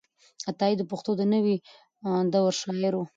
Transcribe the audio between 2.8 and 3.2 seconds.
و.